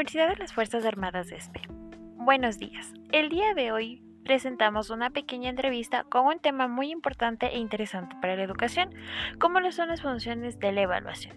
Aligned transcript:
Universidad 0.00 0.30
de 0.30 0.36
las 0.36 0.54
Fuerzas 0.54 0.86
Armadas 0.86 1.26
de 1.26 1.36
ESPE. 1.36 1.60
Buenos 2.16 2.56
días. 2.56 2.94
El 3.12 3.28
día 3.28 3.52
de 3.52 3.70
hoy 3.70 4.02
presentamos 4.24 4.88
una 4.88 5.10
pequeña 5.10 5.50
entrevista 5.50 6.04
con 6.04 6.24
un 6.24 6.38
tema 6.38 6.68
muy 6.68 6.90
importante 6.90 7.48
e 7.48 7.58
interesante 7.58 8.16
para 8.22 8.34
la 8.34 8.42
educación, 8.42 8.94
como 9.38 9.60
lo 9.60 9.70
son 9.72 9.88
las 9.88 10.00
funciones 10.00 10.58
de 10.58 10.72
la 10.72 10.80
evaluación. 10.80 11.36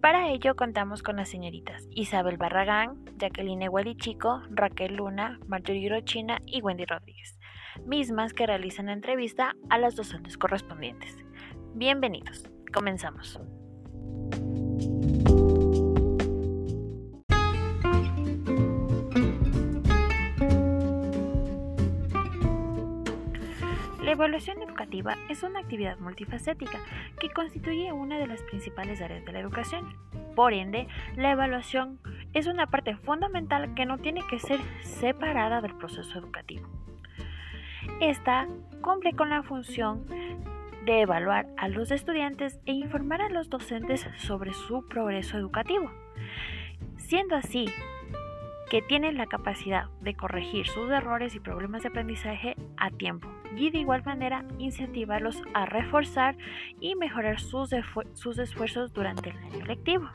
Para 0.00 0.30
ello 0.30 0.56
contamos 0.56 1.04
con 1.04 1.14
las 1.14 1.28
señoritas 1.28 1.86
Isabel 1.92 2.38
Barragán, 2.38 3.04
Jacqueline 3.18 3.70
Chico, 3.98 4.42
Raquel 4.50 4.96
Luna, 4.96 5.38
Marjorie 5.46 5.88
Rochina 5.88 6.42
y 6.44 6.60
Wendy 6.60 6.86
Rodríguez, 6.86 7.38
mismas 7.86 8.32
que 8.32 8.48
realizan 8.48 8.86
la 8.86 8.94
entrevista 8.94 9.54
a 9.70 9.78
las 9.78 9.94
docentes 9.94 10.36
correspondientes. 10.36 11.16
Bienvenidos, 11.76 12.50
comenzamos. 12.74 13.38
La 24.02 24.10
evaluación 24.10 24.60
educativa 24.60 25.16
es 25.28 25.44
una 25.44 25.60
actividad 25.60 25.96
multifacética 25.98 26.80
que 27.20 27.30
constituye 27.30 27.92
una 27.92 28.18
de 28.18 28.26
las 28.26 28.42
principales 28.42 29.00
áreas 29.00 29.24
de 29.24 29.30
la 29.30 29.38
educación. 29.38 29.96
Por 30.34 30.52
ende, 30.52 30.88
la 31.14 31.30
evaluación 31.30 32.00
es 32.34 32.48
una 32.48 32.66
parte 32.66 32.96
fundamental 32.96 33.74
que 33.74 33.86
no 33.86 33.98
tiene 33.98 34.22
que 34.28 34.40
ser 34.40 34.58
separada 34.80 35.60
del 35.60 35.76
proceso 35.76 36.18
educativo. 36.18 36.68
Esta 38.00 38.48
cumple 38.80 39.12
con 39.12 39.30
la 39.30 39.44
función 39.44 40.04
de 40.84 41.02
evaluar 41.02 41.46
a 41.56 41.68
los 41.68 41.92
estudiantes 41.92 42.58
e 42.66 42.72
informar 42.72 43.22
a 43.22 43.28
los 43.28 43.50
docentes 43.50 44.08
sobre 44.16 44.52
su 44.52 44.84
progreso 44.88 45.38
educativo. 45.38 45.92
Siendo 46.96 47.36
así, 47.36 47.66
que 48.72 48.80
tienen 48.80 49.18
la 49.18 49.26
capacidad 49.26 49.90
de 50.00 50.14
corregir 50.14 50.66
sus 50.66 50.90
errores 50.90 51.34
y 51.34 51.40
problemas 51.40 51.82
de 51.82 51.88
aprendizaje 51.88 52.56
a 52.78 52.90
tiempo 52.90 53.28
y 53.54 53.68
de 53.68 53.76
igual 53.76 54.02
manera 54.02 54.46
incentivarlos 54.58 55.42
a 55.52 55.66
reforzar 55.66 56.38
y 56.80 56.94
mejorar 56.94 57.38
sus, 57.38 57.68
sus 58.14 58.38
esfuerzos 58.38 58.94
durante 58.94 59.28
el 59.28 59.36
año 59.36 59.66
lectivo. 59.66 60.08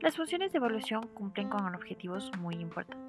Las 0.00 0.16
funciones 0.16 0.50
de 0.50 0.58
evaluación 0.58 1.06
cumplen 1.14 1.48
con 1.48 1.72
objetivos 1.72 2.32
muy 2.36 2.56
importantes 2.56 3.03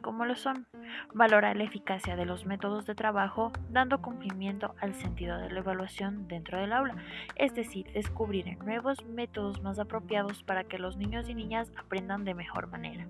como 0.00 0.24
lo 0.24 0.36
son. 0.36 0.66
Valorar 1.14 1.56
la 1.56 1.64
eficacia 1.64 2.16
de 2.16 2.26
los 2.26 2.46
métodos 2.46 2.86
de 2.86 2.94
trabajo 2.94 3.52
dando 3.70 4.02
cumplimiento 4.02 4.74
al 4.80 4.94
sentido 4.94 5.38
de 5.38 5.50
la 5.50 5.60
evaluación 5.60 6.28
dentro 6.28 6.58
del 6.58 6.72
aula, 6.72 6.96
es 7.36 7.54
decir, 7.54 7.90
descubrir 7.92 8.58
nuevos 8.64 9.04
métodos 9.06 9.62
más 9.62 9.78
apropiados 9.78 10.42
para 10.42 10.64
que 10.64 10.78
los 10.78 10.96
niños 10.96 11.28
y 11.28 11.34
niñas 11.34 11.70
aprendan 11.76 12.24
de 12.24 12.34
mejor 12.34 12.68
manera. 12.68 13.06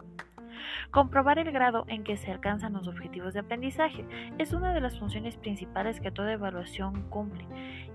Comprobar 0.91 1.39
el 1.39 1.53
grado 1.53 1.85
en 1.89 2.05
que 2.05 2.17
se 2.17 2.31
alcanzan 2.31 2.73
los 2.73 2.89
objetivos 2.89 3.35
de 3.35 3.41
aprendizaje 3.41 4.05
es 4.39 4.53
una 4.53 4.75
de 4.75 4.81
las 4.81 4.99
funciones 4.99 5.37
principales 5.37 6.01
que 6.01 6.11
toda 6.11 6.33
evaluación 6.33 7.09
cumple, 7.11 7.47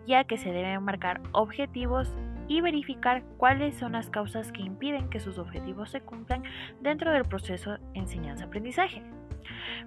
ya 0.07 0.23
que 0.23 0.37
se 0.37 0.52
deben 0.52 0.83
marcar 0.83 1.21
objetivos 1.31 2.09
y 2.47 2.61
verificar 2.61 3.23
cuáles 3.38 3.75
son 3.75 3.93
las 3.93 4.09
causas 4.09 4.51
que 4.51 4.61
impiden 4.61 5.09
que 5.09 5.19
sus 5.19 5.38
objetivos 5.38 5.89
se 5.89 6.01
cumplan 6.01 6.43
dentro 6.81 7.11
del 7.11 7.25
proceso 7.25 7.77
enseñanza-aprendizaje. 7.93 9.03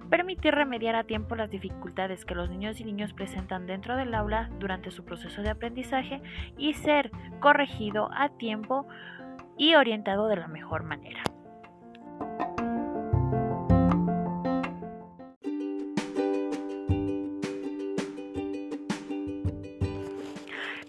Permitir 0.09 0.55
remediar 0.55 0.95
a 0.95 1.03
tiempo 1.03 1.35
las 1.35 1.49
dificultades 1.49 2.25
que 2.25 2.35
los 2.35 2.49
niños 2.49 2.79
y 2.79 2.85
niños 2.85 3.13
presentan 3.13 3.67
dentro 3.67 3.95
del 3.95 4.13
aula 4.13 4.49
durante 4.59 4.91
su 4.91 5.03
proceso 5.05 5.41
de 5.41 5.49
aprendizaje 5.49 6.21
y 6.57 6.73
ser 6.73 7.11
corregido 7.39 8.09
a 8.13 8.29
tiempo 8.29 8.87
y 9.57 9.75
orientado 9.75 10.27
de 10.27 10.37
la 10.37 10.47
mejor 10.47 10.83
manera. 10.83 11.21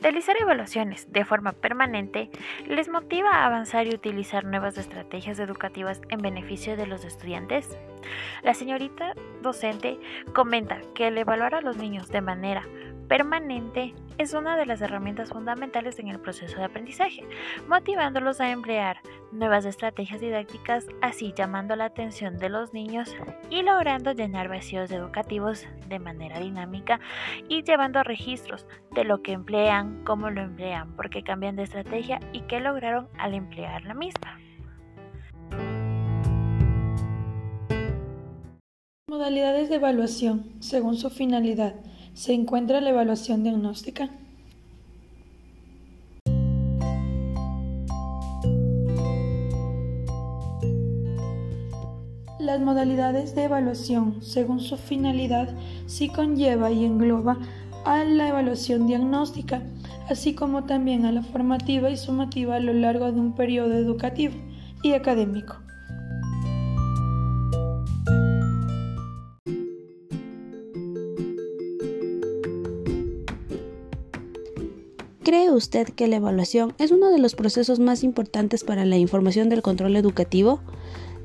Realizar 0.00 0.34
evaluaciones 0.41 1.12
de 1.12 1.27
forma 1.27 1.53
permanente 1.53 2.31
les 2.66 2.88
motiva 2.88 3.33
a 3.33 3.44
avanzar 3.44 3.87
y 3.87 3.94
utilizar 3.94 4.47
nuevas 4.47 4.78
estrategias 4.78 5.38
educativas 5.38 6.00
en 6.09 6.22
beneficio 6.22 6.75
de 6.75 6.87
los 6.87 7.05
estudiantes. 7.05 7.69
La 8.43 8.55
señorita 8.55 9.12
docente 9.43 9.99
comenta 10.33 10.81
que 10.94 11.09
el 11.09 11.19
evaluar 11.19 11.55
a 11.55 11.60
los 11.60 11.77
niños 11.77 12.09
de 12.09 12.22
manera 12.22 12.66
permanente 13.10 13.93
es 14.19 14.34
una 14.34 14.56
de 14.56 14.66
las 14.66 14.81
herramientas 14.81 15.31
fundamentales 15.31 15.98
en 15.98 16.06
el 16.06 16.21
proceso 16.21 16.56
de 16.59 16.66
aprendizaje, 16.66 17.25
motivándolos 17.69 18.41
a 18.41 18.53
emplear 18.53 18.98
nuevas 19.32 19.65
estrategias 19.65 20.21
didácticas, 20.21 20.87
así 21.03 21.34
llamando 21.37 21.75
la 21.75 21.87
atención 21.87 22.38
de 22.38 22.48
los 22.48 22.72
niños 22.72 23.16
y 23.50 23.62
logrando 23.62 24.12
llenar 24.12 24.48
vacíos 24.48 24.93
educativos 24.93 25.66
de 25.88 25.98
manera 25.98 26.38
dinámica 26.38 27.00
y 27.48 27.65
llevando 27.65 28.00
registros 28.04 28.65
de 28.93 29.03
lo 29.03 29.22
que 29.22 29.32
emplean, 29.32 30.04
cómo 30.04 30.31
lo 30.31 30.42
emplean, 30.42 30.94
por 30.94 31.10
qué 31.10 31.25
cambian 31.25 31.56
de 31.56 31.65
estrategia 31.65 32.21
y 32.32 32.42
qué 32.42 32.60
lograron 32.60 33.09
al 33.19 33.34
emplear 33.34 33.82
la 33.87 33.94
misma. 33.94 34.38
Modalidades 39.09 39.69
de 39.69 39.75
evaluación, 39.75 40.54
según 40.60 40.97
su 40.97 41.10
finalidad 41.10 41.75
se 42.15 42.32
encuentra 42.32 42.81
la 42.81 42.91
evaluación 42.91 43.43
diagnóstica. 43.43 44.10
Las 52.38 52.60
modalidades 52.60 53.34
de 53.34 53.44
evaluación, 53.44 54.22
según 54.22 54.60
su 54.60 54.76
finalidad, 54.76 55.54
sí 55.87 56.09
conlleva 56.09 56.71
y 56.71 56.84
engloba 56.84 57.38
a 57.84 58.03
la 58.04 58.28
evaluación 58.28 58.87
diagnóstica, 58.87 59.62
así 60.09 60.34
como 60.34 60.65
también 60.65 61.04
a 61.04 61.12
la 61.12 61.22
formativa 61.22 61.91
y 61.91 61.97
sumativa 61.97 62.56
a 62.56 62.60
lo 62.60 62.72
largo 62.72 63.12
de 63.12 63.21
un 63.21 63.34
periodo 63.34 63.75
educativo 63.75 64.34
y 64.82 64.94
académico. 64.94 65.70
¿Cree 75.31 75.53
usted 75.53 75.87
que 75.87 76.09
la 76.09 76.17
evaluación 76.17 76.75
es 76.79 76.91
uno 76.91 77.09
de 77.09 77.19
los 77.21 77.37
procesos 77.37 77.79
más 77.79 78.03
importantes 78.03 78.65
para 78.65 78.85
la 78.85 78.97
información 78.97 79.49
del 79.49 79.63
control 79.63 79.95
educativo? 79.95 80.59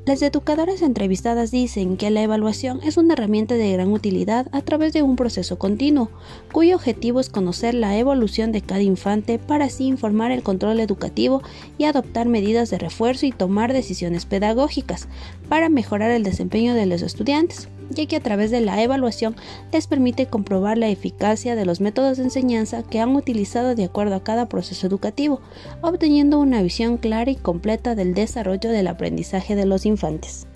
Las 0.06 0.22
educadoras 0.22 0.84
entrevistadas 0.84 1.50
dicen 1.50 1.98
que 1.98 2.12
la 2.12 2.22
evaluación 2.22 2.82
es 2.84 2.98
una 2.98 3.14
herramienta 3.14 3.56
de 3.56 3.72
gran 3.72 3.92
utilidad 3.92 4.48
a 4.52 4.62
través 4.62 4.94
de 4.94 5.02
un 5.02 5.16
proceso 5.16 5.58
continuo, 5.58 6.12
cuyo 6.52 6.76
objetivo 6.76 7.20
es 7.20 7.30
conocer 7.30 7.74
la 7.74 7.98
evolución 7.98 8.52
de 8.52 8.62
cada 8.62 8.84
infante 8.84 9.40
para 9.40 9.66
así 9.66 9.88
informar 9.88 10.30
el 10.30 10.44
control 10.44 10.82
educativo 10.82 11.42
y 11.80 11.86
adoptar 11.86 12.28
medidas 12.28 12.70
de 12.70 12.78
refuerzo 12.78 13.26
y 13.26 13.32
tomar 13.32 13.74
decisiones 13.74 14.28
pedagógicas 14.28 15.08
para 15.50 15.68
mejorar 15.68 16.12
el 16.12 16.22
desempeño 16.22 16.76
de 16.76 16.86
los 16.86 17.02
estudiantes 17.02 17.70
ya 17.90 18.06
que 18.06 18.16
a 18.16 18.20
través 18.20 18.52
de 18.52 18.62
la 18.62 18.82
evaluación 18.82 19.36
les 19.72 19.88
permite 19.88 20.28
comprobar 20.28 20.78
la 20.78 20.90
eficacia 20.90 21.56
de 21.56 21.66
los 21.66 21.82
métodos 21.82 22.18
de 22.18 22.24
enseñanza 22.24 22.84
que 22.84 23.00
han 23.00 23.16
utilizado 23.16 23.76
de 23.76 23.86
acuerdo 23.86 24.16
a 24.16 24.24
cada 24.24 24.48
proceso 24.48 24.88
educativo, 24.88 25.42
obteniendo 25.82 26.40
una 26.40 26.62
visión 26.62 26.98
clara 26.98 27.32
y 27.32 27.36
completa 27.36 27.96
del 27.96 28.14
desarrollo 28.14 28.72
del 28.72 28.88
aprendizaje 28.88 29.56
de 29.56 29.66
los 29.66 29.86
infantes. 29.86 30.48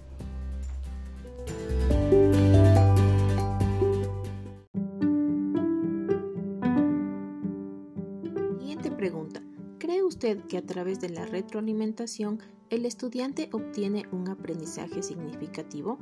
Siguiente 8.59 8.91
pregunta. 8.91 9.41
¿Cree 9.79 10.03
usted 10.03 10.39
que 10.45 10.57
a 10.57 10.65
través 10.65 10.99
de 10.99 11.09
la 11.09 11.25
retroalimentación 11.25 12.39
el 12.69 12.85
estudiante 12.85 13.49
obtiene 13.53 14.05
un 14.11 14.29
aprendizaje 14.29 15.01
significativo? 15.01 15.97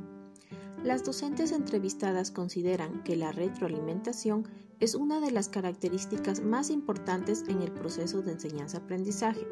Las 0.84 1.04
docentes 1.04 1.50
entrevistadas 1.50 2.30
consideran 2.30 3.02
que 3.02 3.16
la 3.16 3.32
retroalimentación 3.32 4.46
es 4.78 4.94
una 4.94 5.20
de 5.20 5.32
las 5.32 5.48
características 5.48 6.40
más 6.40 6.70
importantes 6.70 7.44
en 7.48 7.62
el 7.62 7.72
proceso 7.72 8.22
de 8.22 8.32
enseñanza-aprendizaje, 8.32 9.44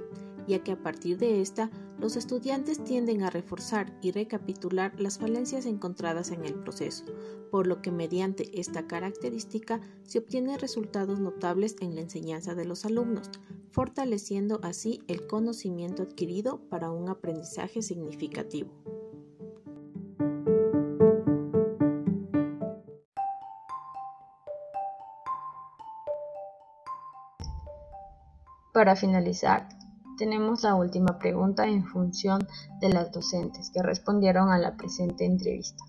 ya 0.46 0.62
que 0.62 0.70
a 0.70 0.81
partir 0.81 1.19
de 1.19 1.40
esta 1.40 1.69
los 1.99 2.14
estudiantes 2.14 2.82
tienden 2.84 3.23
a 3.23 3.31
reforzar 3.31 3.93
y 4.02 4.12
recapitular 4.12 4.99
las 5.00 5.19
falencias 5.19 5.67
encontradas 5.67 6.31
en 6.31 6.44
el 6.44 6.55
proceso, 6.55 7.05
por 7.50 7.67
lo 7.67 7.82
que 7.82 7.90
mediante 7.90 8.61
esta 8.61 8.87
característica 8.87 9.81
se 10.05 10.20
obtienen 10.20 10.61
resultados 10.61 11.19
notables 11.19 11.75
en 11.81 11.96
la 11.96 12.02
enseñanza 12.02 12.55
de 12.55 12.67
los 12.67 12.84
alumnos, 12.84 13.31
fortaleciendo 13.72 14.61
así 14.62 15.00
el 15.08 15.26
conocimiento 15.26 16.05
adquirido 16.05 16.61
para 16.69 16.90
un 16.90 17.08
aprendizaje 17.08 17.82
significativo. 17.82 18.70
Para 28.76 28.94
finalizar, 28.94 29.70
tenemos 30.19 30.62
la 30.62 30.75
última 30.75 31.19
pregunta 31.19 31.67
en 31.67 31.87
función 31.87 32.46
de 32.78 32.90
las 32.90 33.11
docentes 33.11 33.70
que 33.73 33.82
respondieron 33.82 34.50
a 34.50 34.58
la 34.58 34.76
presente 34.76 35.25
entrevista. 35.25 35.82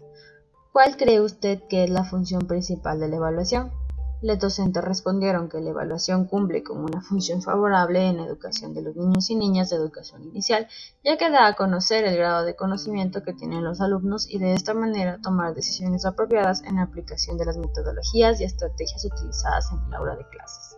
¿Cuál 0.71 0.95
cree 0.95 1.19
usted 1.19 1.63
que 1.67 1.83
es 1.83 1.89
la 1.89 2.05
función 2.05 2.47
principal 2.47 3.01
de 3.01 3.09
la 3.09 3.17
evaluación? 3.17 3.73
Los 4.21 4.39
docentes 4.39 4.81
respondieron 4.85 5.49
que 5.49 5.59
la 5.59 5.71
evaluación 5.71 6.27
cumple 6.27 6.63
con 6.63 6.77
una 6.77 7.01
función 7.01 7.41
favorable 7.41 8.07
en 8.07 8.15
la 8.15 8.25
educación 8.25 8.73
de 8.73 8.83
los 8.83 8.95
niños 8.95 9.29
y 9.29 9.35
niñas 9.35 9.69
de 9.69 9.75
educación 9.75 10.23
inicial, 10.23 10.69
ya 11.03 11.17
que 11.17 11.29
da 11.29 11.45
a 11.45 11.55
conocer 11.55 12.05
el 12.05 12.15
grado 12.15 12.45
de 12.45 12.55
conocimiento 12.55 13.21
que 13.21 13.33
tienen 13.33 13.65
los 13.65 13.81
alumnos 13.81 14.29
y 14.29 14.39
de 14.39 14.53
esta 14.53 14.73
manera 14.73 15.19
tomar 15.21 15.53
decisiones 15.53 16.05
apropiadas 16.05 16.63
en 16.63 16.77
la 16.77 16.83
aplicación 16.83 17.37
de 17.37 17.47
las 17.47 17.57
metodologías 17.57 18.39
y 18.39 18.45
estrategias 18.45 19.03
utilizadas 19.03 19.73
en 19.73 19.85
el 19.89 19.93
aula 19.93 20.15
de 20.15 20.25
clases. 20.29 20.77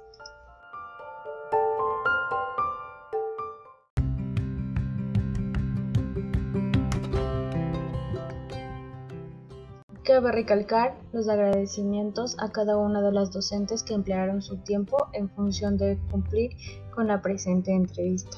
Cabe 10.10 10.32
recalcar 10.32 10.98
los 11.14 11.30
agradecimientos 11.30 12.36
a 12.40 12.52
cada 12.52 12.78
una 12.78 13.00
de 13.00 13.12
las 13.12 13.32
docentes 13.32 13.84
que 13.84 13.94
emplearon 13.94 14.42
su 14.42 14.58
tiempo 14.58 15.08
en 15.14 15.30
función 15.30 15.78
de 15.78 16.00
cumplir 16.10 16.50
con 16.96 17.06
la 17.06 17.22
presente 17.22 17.72
entrevista. 17.72 18.36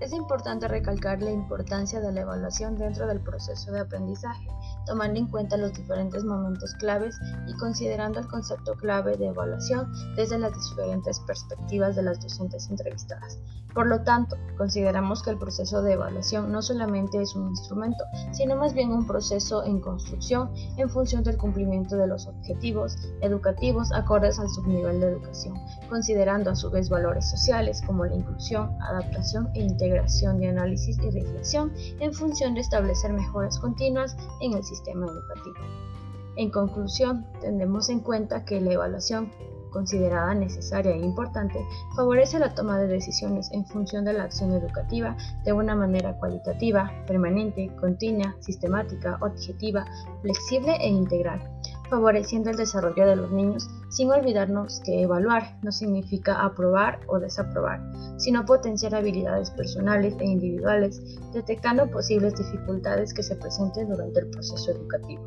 Es 0.00 0.12
importante 0.12 0.66
recalcar 0.66 1.22
la 1.22 1.30
importancia 1.30 2.00
de 2.00 2.10
la 2.14 2.22
evaluación 2.22 2.76
dentro 2.76 3.06
del 3.06 3.20
proceso 3.20 3.70
de 3.70 3.78
aprendizaje, 3.78 4.48
tomando 4.90 5.20
en 5.20 5.28
cuenta 5.28 5.56
los 5.56 5.72
diferentes 5.72 6.24
momentos 6.24 6.74
claves 6.74 7.16
y 7.46 7.52
considerando 7.54 8.18
el 8.18 8.26
concepto 8.26 8.74
clave 8.74 9.16
de 9.16 9.28
evaluación 9.28 9.88
desde 10.16 10.36
las 10.36 10.52
diferentes 10.52 11.20
perspectivas 11.20 11.94
de 11.94 12.02
las 12.02 12.20
docentes 12.20 12.68
entrevistadas. 12.68 13.38
Por 13.72 13.86
lo 13.86 14.02
tanto, 14.02 14.36
consideramos 14.58 15.22
que 15.22 15.30
el 15.30 15.38
proceso 15.38 15.80
de 15.80 15.92
evaluación 15.92 16.50
no 16.50 16.60
solamente 16.60 17.22
es 17.22 17.36
un 17.36 17.50
instrumento, 17.50 18.02
sino 18.32 18.56
más 18.56 18.74
bien 18.74 18.90
un 18.90 19.06
proceso 19.06 19.62
en 19.64 19.80
construcción 19.80 20.50
en 20.76 20.90
función 20.90 21.22
del 21.22 21.36
cumplimiento 21.36 21.96
de 21.96 22.08
los 22.08 22.26
objetivos 22.26 22.96
educativos 23.20 23.92
acordes 23.92 24.40
al 24.40 24.48
subnivel 24.48 24.98
de 24.98 25.12
educación, 25.12 25.54
considerando 25.88 26.50
a 26.50 26.56
su 26.56 26.68
vez 26.68 26.88
valores 26.88 27.30
sociales 27.30 27.80
como 27.86 28.04
la 28.06 28.16
inclusión, 28.16 28.76
adaptación 28.82 29.50
e 29.54 29.60
integración 29.60 30.40
de 30.40 30.48
análisis 30.48 30.98
y 30.98 31.10
reflexión 31.10 31.72
en 32.00 32.12
función 32.12 32.54
de 32.54 32.60
establecer 32.60 33.12
mejoras 33.12 33.56
continuas 33.60 34.16
en 34.40 34.54
el 34.54 34.64
sistema 34.64 34.79
En 36.36 36.50
conclusión, 36.50 37.26
tenemos 37.40 37.88
en 37.90 38.00
cuenta 38.00 38.44
que 38.44 38.60
la 38.60 38.72
evaluación 38.72 39.30
considerada 39.70 40.34
necesaria 40.34 40.92
e 40.92 40.98
importante, 40.98 41.64
favorece 41.96 42.38
la 42.38 42.54
toma 42.54 42.78
de 42.78 42.88
decisiones 42.88 43.50
en 43.52 43.64
función 43.66 44.04
de 44.04 44.12
la 44.12 44.24
acción 44.24 44.52
educativa 44.52 45.16
de 45.44 45.52
una 45.52 45.74
manera 45.74 46.18
cualitativa, 46.18 46.90
permanente, 47.06 47.70
continua, 47.80 48.34
sistemática, 48.40 49.18
objetiva, 49.20 49.86
flexible 50.22 50.76
e 50.80 50.88
integral, 50.88 51.40
favoreciendo 51.90 52.50
el 52.50 52.56
desarrollo 52.56 53.06
de 53.06 53.16
los 53.16 53.30
niños 53.30 53.68
sin 53.90 54.10
olvidarnos 54.10 54.80
que 54.80 55.02
evaluar 55.02 55.58
no 55.62 55.72
significa 55.72 56.42
aprobar 56.42 57.00
o 57.08 57.18
desaprobar, 57.18 57.80
sino 58.16 58.46
potenciar 58.46 58.94
habilidades 58.94 59.50
personales 59.50 60.14
e 60.20 60.24
individuales, 60.24 61.02
detectando 61.32 61.90
posibles 61.90 62.36
dificultades 62.36 63.12
que 63.12 63.22
se 63.22 63.36
presenten 63.36 63.88
durante 63.88 64.20
el 64.20 64.30
proceso 64.30 64.70
educativo. 64.70 65.22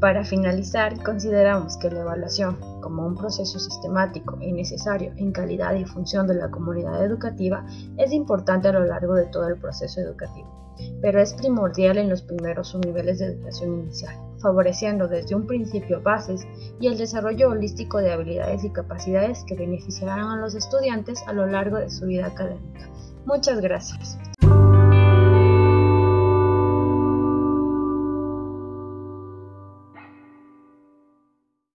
Para 0.00 0.24
finalizar, 0.24 1.02
consideramos 1.02 1.78
que 1.78 1.90
la 1.90 2.00
evaluación, 2.00 2.58
como 2.82 3.06
un 3.06 3.14
proceso 3.14 3.58
sistemático 3.58 4.36
y 4.40 4.52
necesario 4.52 5.12
en 5.16 5.32
calidad 5.32 5.74
y 5.74 5.86
función 5.86 6.26
de 6.26 6.34
la 6.34 6.50
comunidad 6.50 7.02
educativa, 7.02 7.64
es 7.96 8.12
importante 8.12 8.68
a 8.68 8.72
lo 8.72 8.84
largo 8.84 9.14
de 9.14 9.26
todo 9.26 9.48
el 9.48 9.58
proceso 9.58 10.00
educativo, 10.00 10.74
pero 11.00 11.18
es 11.20 11.32
primordial 11.34 11.96
en 11.96 12.10
los 12.10 12.20
primeros 12.20 12.74
niveles 12.74 13.20
de 13.20 13.26
educación 13.26 13.72
inicial, 13.72 14.14
favoreciendo 14.46 15.08
desde 15.08 15.34
un 15.34 15.44
principio 15.44 16.00
bases 16.00 16.46
y 16.80 16.86
el 16.86 16.96
desarrollo 16.96 17.50
holístico 17.50 17.98
de 17.98 18.12
habilidades 18.12 18.62
y 18.62 18.70
capacidades 18.70 19.44
que 19.44 19.56
beneficiarán 19.56 20.20
a 20.20 20.36
los 20.36 20.54
estudiantes 20.54 21.20
a 21.26 21.32
lo 21.32 21.46
largo 21.46 21.78
de 21.78 21.90
su 21.90 22.06
vida 22.06 22.26
académica. 22.26 22.88
Muchas 23.24 23.60
gracias. 23.60 24.16